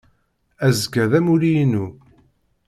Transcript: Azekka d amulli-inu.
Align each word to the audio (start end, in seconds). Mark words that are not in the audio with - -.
Azekka 0.65 1.05
d 1.09 1.11
amulli-inu. 1.17 1.85